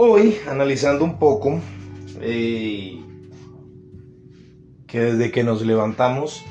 Hoy, 0.00 0.38
analizando 0.48 1.04
un 1.04 1.18
poco, 1.18 1.58
eh, 2.20 3.00
que 4.86 5.00
desde 5.00 5.32
que 5.32 5.42
nos 5.42 5.66
levantamos, 5.66 6.44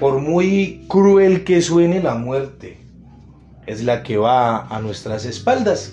por 0.00 0.18
muy 0.18 0.84
cruel 0.88 1.44
que 1.44 1.62
suene 1.62 2.02
la 2.02 2.16
muerte, 2.16 2.78
es 3.68 3.84
la 3.84 4.02
que 4.02 4.16
va 4.16 4.66
a 4.66 4.80
nuestras 4.80 5.24
espaldas. 5.24 5.92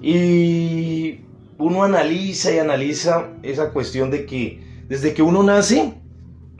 Y 0.00 1.22
uno 1.58 1.82
analiza 1.82 2.52
y 2.52 2.60
analiza 2.60 3.30
esa 3.42 3.70
cuestión 3.70 4.12
de 4.12 4.26
que 4.26 4.62
desde 4.88 5.12
que 5.12 5.22
uno 5.22 5.42
nace, 5.42 5.92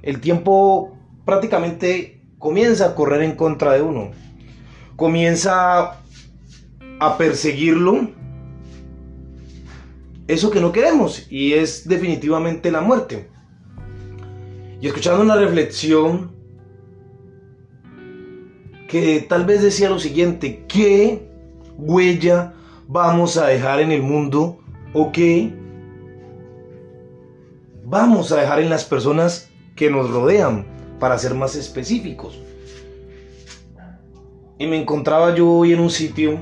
el 0.03 0.21
tiempo 0.21 0.99
prácticamente 1.25 2.21
comienza 2.41 2.87
a 2.87 2.95
correr 2.97 3.23
en 3.23 3.37
contra 3.37 3.75
de 3.75 3.83
uno. 3.83 4.11
Comienza 4.97 6.01
a 6.99 7.17
perseguirlo 7.17 8.24
eso 10.27 10.51
que 10.51 10.61
no 10.61 10.73
queremos 10.73 11.27
y 11.31 11.53
es 11.53 11.87
definitivamente 11.87 12.71
la 12.71 12.81
muerte. 12.81 13.29
Y 14.81 14.87
escuchando 14.87 15.23
una 15.23 15.37
reflexión 15.37 16.33
que 18.89 19.25
tal 19.29 19.45
vez 19.45 19.63
decía 19.63 19.91
lo 19.91 19.99
siguiente, 19.99 20.65
¿qué 20.69 21.29
huella 21.77 22.55
vamos 22.87 23.37
a 23.37 23.47
dejar 23.47 23.81
en 23.81 23.93
el 23.93 24.03
mundo 24.03 24.59
o 24.93 25.11
qué 25.11 25.53
vamos 27.85 28.33
a 28.33 28.41
dejar 28.41 28.61
en 28.61 28.71
las 28.71 28.85
personas 28.85 29.51
que 29.75 29.91
nos 29.91 30.11
rodean, 30.11 30.67
para 31.01 31.19
ser 31.19 31.35
más 31.35 31.57
específicos? 31.57 32.41
Y 34.59 34.67
me 34.67 34.81
encontraba 34.81 35.35
yo 35.35 35.51
hoy 35.51 35.73
en 35.73 35.81
un 35.81 35.91
sitio 35.91 36.39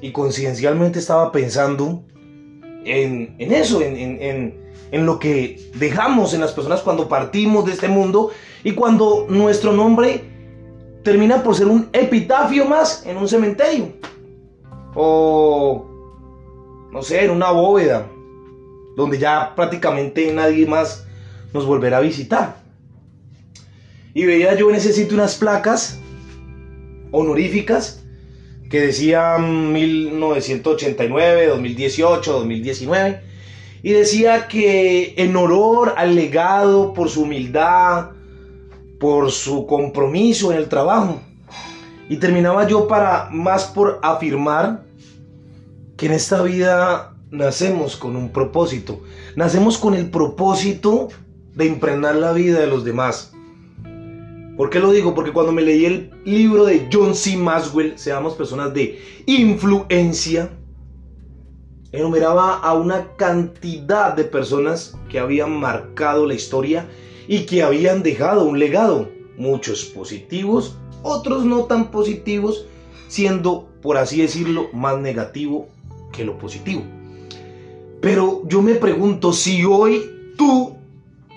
y 0.00 0.12
conciencialmente 0.12 0.98
estaba 0.98 1.30
pensando 1.30 2.04
en, 2.84 3.34
eso, 3.38 3.82
en, 3.82 3.96
en, 4.92 5.06
lo 5.06 5.18
que 5.18 5.70
dejamos 5.74 6.34
en 6.34 6.40
las 6.40 6.52
personas 6.52 6.80
cuando 6.80 7.08
partimos 7.08 7.64
de 7.64 7.72
este 7.72 7.88
mundo 7.88 8.30
y 8.64 8.72
cuando 8.72 9.26
nuestro 9.28 9.72
nombre 9.72 10.24
termina 11.02 11.42
por 11.42 11.54
ser 11.54 11.66
un 11.66 11.88
epitafio 11.92 12.66
más 12.66 13.04
en 13.06 13.16
un 13.16 13.28
cementerio. 13.28 13.92
O, 14.94 15.86
no 16.92 17.02
sé, 17.02 17.24
en 17.24 17.30
una 17.30 17.50
bóveda, 17.50 18.08
donde 18.96 19.18
ya 19.18 19.54
prácticamente 19.54 20.32
nadie 20.32 20.66
más 20.66 21.06
nos 21.52 21.66
volverá 21.66 21.98
a 21.98 22.00
visitar. 22.00 22.56
Y 24.12 24.24
veía 24.24 24.54
yo 24.54 24.68
en 24.70 24.76
ese 24.76 24.92
sitio 24.92 25.14
unas 25.14 25.36
placas 25.36 26.00
honoríficas 27.12 28.04
que 28.70 28.80
decía 28.80 29.36
1989, 29.36 31.46
2018, 31.48 32.32
2019, 32.32 33.20
y 33.82 33.92
decía 33.92 34.46
que 34.46 35.14
en 35.16 35.34
honor 35.36 35.94
al 35.96 36.14
legado, 36.14 36.94
por 36.94 37.10
su 37.10 37.22
humildad, 37.22 38.10
por 39.00 39.32
su 39.32 39.66
compromiso 39.66 40.52
en 40.52 40.58
el 40.58 40.68
trabajo. 40.68 41.20
Y 42.08 42.18
terminaba 42.18 42.68
yo 42.68 42.86
para 42.86 43.28
más 43.32 43.64
por 43.64 43.98
afirmar 44.02 44.84
que 45.96 46.06
en 46.06 46.12
esta 46.12 46.42
vida 46.42 47.16
nacemos 47.30 47.96
con 47.96 48.14
un 48.14 48.30
propósito. 48.30 49.00
Nacemos 49.34 49.78
con 49.78 49.94
el 49.94 50.10
propósito 50.10 51.08
de 51.54 51.66
impregnar 51.66 52.14
la 52.14 52.32
vida 52.32 52.60
de 52.60 52.68
los 52.68 52.84
demás. 52.84 53.32
¿Por 54.60 54.68
qué 54.68 54.78
lo 54.78 54.92
digo? 54.92 55.14
Porque 55.14 55.32
cuando 55.32 55.52
me 55.52 55.62
leí 55.62 55.86
el 55.86 56.10
libro 56.26 56.66
de 56.66 56.86
John 56.92 57.14
C. 57.14 57.34
Maxwell, 57.34 57.98
Seamos 57.98 58.34
Personas 58.34 58.74
de 58.74 59.00
Influencia, 59.24 60.50
enumeraba 61.92 62.58
a 62.58 62.74
una 62.74 63.16
cantidad 63.16 64.12
de 64.12 64.24
personas 64.24 64.98
que 65.08 65.18
habían 65.18 65.58
marcado 65.58 66.26
la 66.26 66.34
historia 66.34 66.86
y 67.26 67.46
que 67.46 67.62
habían 67.62 68.02
dejado 68.02 68.44
un 68.44 68.58
legado, 68.58 69.08
muchos 69.38 69.86
positivos, 69.86 70.76
otros 71.02 71.46
no 71.46 71.64
tan 71.64 71.90
positivos, 71.90 72.66
siendo, 73.08 73.66
por 73.80 73.96
así 73.96 74.20
decirlo, 74.20 74.68
más 74.74 74.98
negativo 74.98 75.68
que 76.12 76.26
lo 76.26 76.36
positivo. 76.36 76.82
Pero 78.02 78.42
yo 78.46 78.60
me 78.60 78.74
pregunto, 78.74 79.32
si 79.32 79.64
hoy 79.64 80.02
tú 80.36 80.76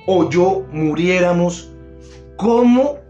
o 0.08 0.30
yo 0.30 0.66
muriéramos, 0.74 1.72
¿cómo 2.36 3.02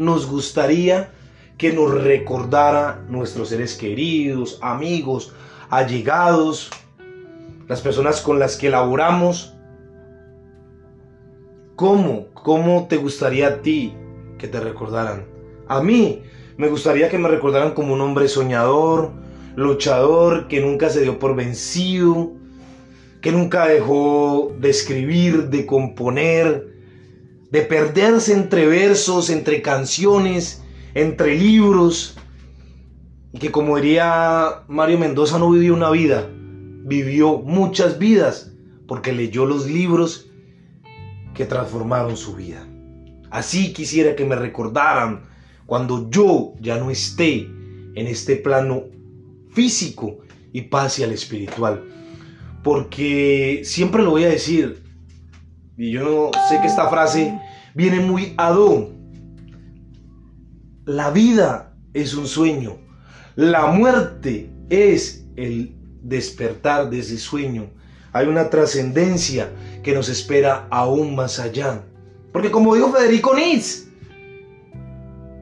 nos 0.00 0.26
gustaría 0.26 1.10
que 1.58 1.74
nos 1.74 1.92
recordara 1.92 3.04
nuestros 3.10 3.50
seres 3.50 3.76
queridos, 3.76 4.58
amigos, 4.62 5.34
allegados, 5.68 6.70
las 7.68 7.82
personas 7.82 8.22
con 8.22 8.38
las 8.38 8.56
que 8.56 8.70
laboramos. 8.70 9.52
¿Cómo? 11.76 12.28
¿Cómo 12.32 12.86
te 12.88 12.96
gustaría 12.96 13.48
a 13.48 13.56
ti 13.60 13.92
que 14.38 14.48
te 14.48 14.58
recordaran? 14.58 15.26
A 15.68 15.82
mí 15.82 16.22
me 16.56 16.68
gustaría 16.68 17.10
que 17.10 17.18
me 17.18 17.28
recordaran 17.28 17.74
como 17.74 17.92
un 17.92 18.00
hombre 18.00 18.26
soñador, 18.26 19.10
luchador, 19.54 20.48
que 20.48 20.62
nunca 20.62 20.88
se 20.88 21.02
dio 21.02 21.18
por 21.18 21.36
vencido, 21.36 22.32
que 23.20 23.32
nunca 23.32 23.66
dejó 23.66 24.50
de 24.58 24.70
escribir, 24.70 25.50
de 25.50 25.66
componer, 25.66 26.69
de 27.50 27.62
perderse 27.62 28.32
entre 28.32 28.66
versos, 28.66 29.30
entre 29.30 29.62
canciones, 29.62 30.62
entre 30.94 31.36
libros, 31.36 32.16
y 33.32 33.38
que 33.38 33.50
como 33.50 33.76
diría 33.76 34.64
Mario 34.68 34.98
Mendoza 34.98 35.38
no 35.38 35.50
vivió 35.50 35.74
una 35.74 35.90
vida, 35.90 36.28
vivió 36.32 37.38
muchas 37.38 37.98
vidas, 37.98 38.52
porque 38.86 39.12
leyó 39.12 39.46
los 39.46 39.66
libros 39.66 40.30
que 41.34 41.46
transformaron 41.46 42.16
su 42.16 42.34
vida. 42.34 42.66
Así 43.30 43.72
quisiera 43.72 44.16
que 44.16 44.24
me 44.24 44.34
recordaran 44.34 45.28
cuando 45.66 46.10
yo 46.10 46.54
ya 46.60 46.76
no 46.76 46.90
esté 46.90 47.48
en 47.94 48.06
este 48.06 48.36
plano 48.36 48.84
físico 49.52 50.18
y 50.52 50.62
pase 50.62 51.04
al 51.04 51.12
espiritual. 51.12 51.84
Porque 52.64 53.62
siempre 53.64 54.02
lo 54.02 54.10
voy 54.10 54.24
a 54.24 54.28
decir, 54.28 54.82
y 55.80 55.92
yo 55.92 56.30
sé 56.46 56.60
que 56.60 56.66
esta 56.66 56.90
frase 56.90 57.40
viene 57.74 58.00
muy 58.00 58.34
ad 58.36 58.58
La 60.84 61.10
vida 61.10 61.74
es 61.94 62.12
un 62.12 62.26
sueño. 62.26 62.76
La 63.34 63.64
muerte 63.68 64.52
es 64.68 65.24
el 65.36 65.74
despertar 66.02 66.90
de 66.90 66.98
ese 66.98 67.16
sueño. 67.16 67.70
Hay 68.12 68.26
una 68.26 68.50
trascendencia 68.50 69.52
que 69.82 69.94
nos 69.94 70.10
espera 70.10 70.66
aún 70.68 71.16
más 71.16 71.40
allá. 71.40 71.82
Porque 72.30 72.50
como 72.50 72.74
dijo 72.74 72.92
Federico 72.92 73.34
Nitz, 73.34 73.88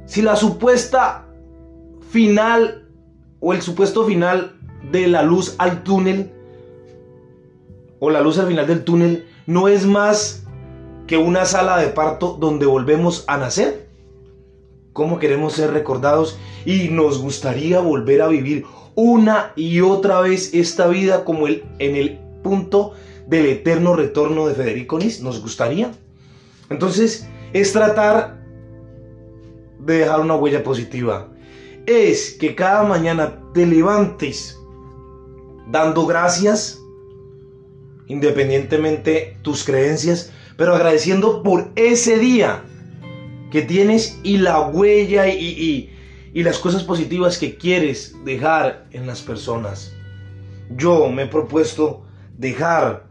si 0.06 0.22
la 0.22 0.37
supuesta 0.37 1.27
final 2.10 2.87
o 3.41 3.54
el 3.54 3.60
supuesto 3.60 4.06
final 4.06 4.56
de 4.93 5.09
la 5.09 5.25
luz 5.25 5.56
al 5.59 5.82
túnel 5.82 6.31
o 7.98 8.09
la 8.09 8.21
luz 8.21 8.38
al 8.38 8.47
final 8.47 8.69
del 8.69 8.84
túnel 8.84 9.27
no 9.48 9.66
es 9.66 9.86
más 9.86 10.44
que 11.06 11.16
una 11.16 11.47
sala 11.47 11.78
de 11.78 11.88
parto 11.88 12.36
donde 12.38 12.66
volvemos 12.66 13.25
a 13.28 13.38
nacer. 13.38 13.88
¿Cómo 14.92 15.19
queremos 15.19 15.54
ser 15.54 15.70
recordados? 15.70 16.38
Y 16.66 16.91
nos 16.91 17.19
gustaría 17.19 17.81
volver 17.81 18.20
a 18.20 18.28
vivir 18.28 18.66
una 18.94 19.53
y 19.56 19.81
otra 19.81 20.20
vez 20.20 20.53
esta 20.53 20.86
vida 20.86 21.25
como 21.25 21.47
el, 21.47 21.64
en 21.78 21.97
el 21.97 22.19
punto 22.42 22.92
del 23.26 23.47
eterno 23.47 23.97
retorno 23.97 24.47
de 24.47 24.54
Federico 24.54 24.98
Nis. 24.98 25.22
¿Nos 25.22 25.41
gustaría? 25.41 25.92
Entonces, 26.68 27.27
es 27.54 27.72
tratar 27.72 28.45
de 29.78 29.97
dejar 30.00 30.21
una 30.21 30.36
huella 30.36 30.62
positiva. 30.62 31.30
Es 31.86 32.34
que 32.34 32.54
cada 32.54 32.83
mañana 32.83 33.41
te 33.54 33.65
levantes 33.65 34.59
dando 35.71 36.04
gracias 36.04 36.83
independientemente 38.09 39.37
tus 39.43 39.65
creencias, 39.65 40.33
pero 40.57 40.75
agradeciendo 40.75 41.43
por 41.43 41.71
ese 41.77 42.19
día 42.19 42.65
que 43.51 43.63
tienes 43.63 44.19
y 44.22 44.39
la 44.39 44.60
huella 44.60 45.28
y, 45.28 45.91
y, 46.34 46.43
las 46.43 46.59
cosas 46.59 46.84
positivas 46.84 47.39
que 47.39 47.57
quieres 47.57 48.15
dejar 48.25 48.87
en 48.93 49.07
las 49.07 49.22
personas. 49.22 49.93
Yo 50.77 51.09
me 51.10 51.25
he 51.25 51.27
propuesto 51.27 52.05
dejar 52.37 53.07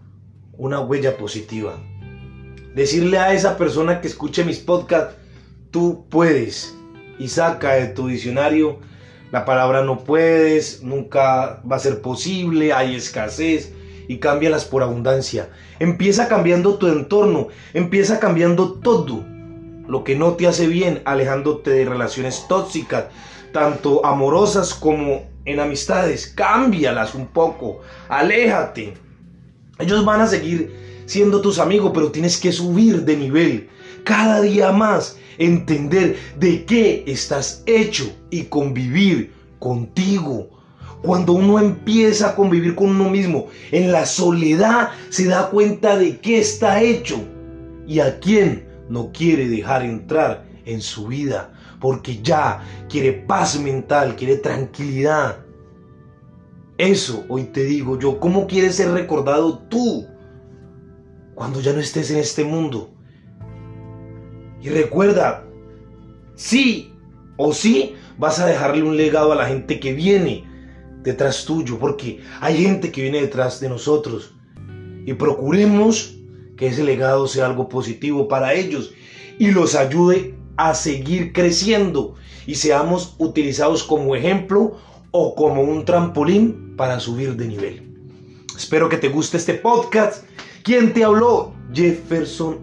una 0.54 0.80
huella 0.80 1.18
positiva. 1.18 1.78
Decirle 2.74 3.18
a 3.18 3.34
esa 3.34 3.58
persona 3.58 4.00
que 4.00 4.08
escuche 4.08 4.46
mis 4.46 4.60
podcasts, 4.60 5.16
tú 5.72 6.06
puedes. 6.10 6.74
Y 7.20 7.28
saca 7.28 7.74
de 7.74 7.88
tu 7.88 8.08
diccionario 8.08 8.80
la 9.32 9.44
palabra 9.44 9.84
no 9.84 10.06
puedes, 10.06 10.84
nunca 10.84 11.62
va 11.70 11.76
a 11.76 11.80
ser 11.80 12.02
posible, 12.02 12.72
hay 12.72 12.96
escasez, 12.96 13.74
y 14.08 14.18
cámbialas 14.18 14.66
por 14.66 14.84
abundancia. 14.84 15.50
Empieza 15.80 16.28
cambiando 16.28 16.76
tu 16.76 16.88
entorno, 16.88 17.48
empieza 17.74 18.20
cambiando 18.20 18.74
todo 18.74 19.24
lo 19.88 20.04
que 20.04 20.16
no 20.16 20.34
te 20.34 20.48
hace 20.48 20.68
bien, 20.68 21.02
alejándote 21.06 21.72
de 21.72 21.86
relaciones 21.86 22.46
tóxicas, 22.48 23.06
tanto 23.54 24.06
amorosas 24.06 24.74
como 24.74 25.24
en 25.46 25.60
amistades, 25.60 26.28
cámbialas 26.28 27.16
un 27.16 27.28
poco, 27.28 27.82
aléjate. 28.10 28.94
Ellos 29.80 30.04
van 30.04 30.22
a 30.22 30.28
seguir 30.28 31.04
siendo 31.06 31.42
tus 31.42 31.60
amigos, 31.60 31.92
pero 31.94 32.12
tienes 32.12 32.38
que 32.38 32.52
subir 32.52 33.06
de 33.06 33.16
nivel 33.16 33.70
cada 34.04 34.42
día 34.42 34.72
más, 34.72 35.18
entender 35.38 36.18
de 36.38 36.66
qué 36.66 37.04
estás 37.08 37.64
hecho 37.66 38.10
y 38.30 38.44
convivir 38.44 39.34
contigo. 39.60 40.50
Cuando 41.02 41.34
uno 41.34 41.60
empieza 41.60 42.30
a 42.30 42.36
convivir 42.36 42.76
con 42.76 42.90
uno 42.90 43.10
mismo 43.10 43.48
en 43.72 43.92
la 43.92 44.06
soledad, 44.06 44.90
se 45.10 45.26
da 45.26 45.50
cuenta 45.50 45.98
de 45.98 46.18
qué 46.20 46.40
está 46.40 46.82
hecho 46.82 47.24
y 47.86 48.00
a 48.00 48.20
quién 48.20 48.68
no 48.90 49.12
quiere 49.12 49.48
dejar 49.48 49.84
entrar 49.84 50.46
en 50.66 50.82
su 50.82 51.08
vida, 51.08 51.54
porque 51.80 52.22
ya 52.22 52.62
quiere 52.90 53.14
paz 53.14 53.60
mental, 53.60 54.16
quiere 54.16 54.38
tranquilidad. 54.38 55.38
Eso 56.78 57.26
hoy 57.30 57.46
te 57.46 57.64
digo 57.64 57.98
yo, 57.98 58.20
¿cómo 58.20 58.48
quieres 58.48 58.76
ser 58.76 58.92
recordado 58.92 59.60
tú 59.70 60.08
cuando 61.36 61.62
ya 61.62 61.74
no 61.74 61.80
estés 61.80 62.12
en 62.12 62.18
este 62.18 62.44
mundo? 62.44 62.92
Y 64.62 64.70
recuerda, 64.70 65.46
sí 66.36 66.94
o 67.38 67.54
sí 67.54 67.96
vas 68.18 68.40
a 68.40 68.48
dejarle 68.48 68.84
un 68.84 68.98
legado 68.98 69.32
a 69.32 69.36
la 69.36 69.46
gente 69.46 69.80
que 69.80 69.94
viene 69.94 70.47
detrás 71.08 71.46
tuyo, 71.46 71.80
porque 71.80 72.20
hay 72.42 72.64
gente 72.64 72.92
que 72.92 73.02
viene 73.02 73.22
detrás 73.22 73.62
de 73.62 73.70
nosotros. 73.70 74.34
Y 75.06 75.14
procuremos 75.14 76.18
que 76.58 76.68
ese 76.68 76.84
legado 76.84 77.28
sea 77.28 77.46
algo 77.46 77.70
positivo 77.70 78.28
para 78.28 78.54
ellos 78.54 78.92
y 79.40 79.52
los 79.52 79.76
ayude 79.76 80.36
a 80.58 80.74
seguir 80.74 81.32
creciendo 81.32 82.16
y 82.46 82.56
seamos 82.56 83.16
utilizados 83.20 83.84
como 83.84 84.16
ejemplo 84.16 84.78
o 85.12 85.34
como 85.34 85.62
un 85.62 85.86
trampolín 85.86 86.76
para 86.76 87.00
subir 87.00 87.38
de 87.38 87.48
nivel. 87.48 87.84
Espero 88.58 88.90
que 88.90 88.98
te 88.98 89.08
guste 89.08 89.38
este 89.38 89.54
podcast. 89.54 90.26
¿Quién 90.62 90.94
te 90.94 91.06
habló? 91.06 91.54
Jefferson. 91.74 92.58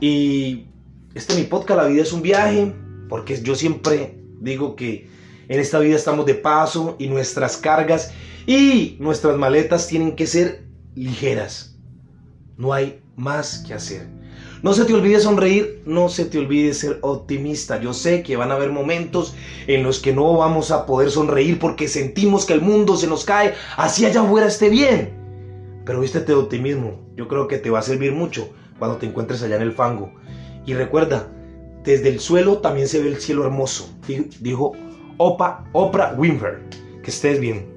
Y 0.00 0.66
este 1.14 1.32
es 1.32 1.38
mi 1.40 1.46
podcast, 1.46 1.80
La 1.80 1.88
vida 1.88 2.02
es 2.02 2.12
un 2.12 2.22
viaje, 2.22 2.72
porque 3.08 3.42
yo 3.42 3.56
siempre 3.56 4.20
digo 4.40 4.76
que 4.76 5.08
en 5.48 5.60
esta 5.60 5.78
vida 5.78 5.96
estamos 5.96 6.26
de 6.26 6.34
paso 6.34 6.96
y 6.98 7.08
nuestras 7.08 7.56
cargas 7.56 8.12
y 8.46 8.96
nuestras 9.00 9.36
maletas 9.36 9.86
tienen 9.88 10.16
que 10.16 10.26
ser 10.26 10.64
ligeras. 10.94 11.76
No 12.56 12.72
hay 12.72 13.00
más 13.16 13.64
que 13.66 13.74
hacer. 13.74 14.08
No 14.62 14.72
se 14.72 14.84
te 14.86 14.94
olvide 14.94 15.20
sonreír, 15.20 15.82
no 15.84 16.08
se 16.08 16.24
te 16.24 16.38
olvide 16.38 16.72
ser 16.72 16.98
optimista. 17.02 17.80
Yo 17.80 17.92
sé 17.92 18.22
que 18.22 18.36
van 18.36 18.50
a 18.50 18.54
haber 18.54 18.70
momentos 18.70 19.34
en 19.66 19.82
los 19.82 19.98
que 19.98 20.14
no 20.14 20.38
vamos 20.38 20.70
a 20.70 20.86
poder 20.86 21.10
sonreír 21.10 21.58
porque 21.58 21.86
sentimos 21.86 22.46
que 22.46 22.54
el 22.54 22.62
mundo 22.62 22.96
se 22.96 23.06
nos 23.06 23.24
cae, 23.24 23.52
así 23.76 24.06
allá 24.06 24.22
afuera 24.22 24.46
esté 24.46 24.70
bien. 24.70 25.12
Pero 25.84 26.00
vístete 26.00 26.32
de 26.32 26.38
optimismo, 26.38 26.98
yo 27.14 27.28
creo 27.28 27.46
que 27.46 27.58
te 27.58 27.68
va 27.68 27.80
a 27.80 27.82
servir 27.82 28.12
mucho 28.12 28.48
cuando 28.78 28.96
te 28.96 29.04
encuentres 29.04 29.42
allá 29.42 29.56
en 29.56 29.62
el 29.62 29.72
fango. 29.72 30.14
Y 30.64 30.72
recuerda, 30.72 31.28
desde 31.84 32.08
el 32.08 32.18
suelo 32.18 32.58
también 32.58 32.88
se 32.88 33.02
ve 33.02 33.08
el 33.08 33.20
cielo 33.20 33.44
hermoso, 33.44 33.90
dijo 34.40 34.72
Opa, 35.18 35.64
Oprah 35.72 36.14
Winfrey. 36.16 36.56
Que 37.02 37.10
estés 37.10 37.38
bien. 37.40 37.73